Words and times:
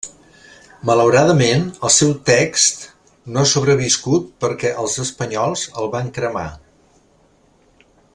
Malauradament, 0.89 1.65
el 1.89 1.93
seu 1.95 2.15
text 2.29 2.87
no 3.35 3.43
ha 3.43 3.49
sobreviscut 3.53 4.25
perquè 4.45 4.73
els 4.85 4.97
espanyols 5.07 5.67
el 5.83 5.93
van 5.97 6.11
cremar. 6.17 6.47